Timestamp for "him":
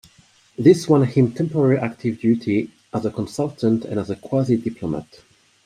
1.03-1.31